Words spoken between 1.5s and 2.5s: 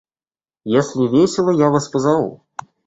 я вас позову.